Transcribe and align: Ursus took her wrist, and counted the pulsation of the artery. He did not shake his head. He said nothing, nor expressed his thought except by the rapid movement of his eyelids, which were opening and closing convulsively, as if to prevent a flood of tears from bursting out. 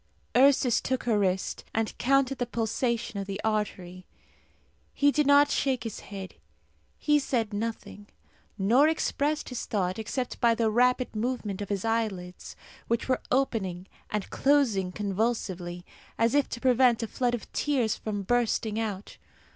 Ursus 0.35 0.81
took 0.81 1.03
her 1.03 1.19
wrist, 1.19 1.63
and 1.75 1.95
counted 1.99 2.39
the 2.39 2.47
pulsation 2.47 3.19
of 3.19 3.27
the 3.27 3.39
artery. 3.43 4.07
He 4.95 5.11
did 5.11 5.27
not 5.27 5.51
shake 5.51 5.83
his 5.83 5.99
head. 5.99 6.33
He 6.97 7.19
said 7.19 7.53
nothing, 7.53 8.07
nor 8.57 8.87
expressed 8.87 9.49
his 9.49 9.67
thought 9.67 9.99
except 9.99 10.41
by 10.41 10.55
the 10.55 10.71
rapid 10.71 11.15
movement 11.15 11.61
of 11.61 11.69
his 11.69 11.85
eyelids, 11.85 12.55
which 12.87 13.07
were 13.07 13.21
opening 13.29 13.85
and 14.09 14.27
closing 14.31 14.91
convulsively, 14.91 15.85
as 16.17 16.33
if 16.33 16.49
to 16.49 16.59
prevent 16.59 17.03
a 17.03 17.07
flood 17.07 17.35
of 17.35 17.53
tears 17.53 17.95
from 17.95 18.23
bursting 18.23 18.79
out. 18.79 19.17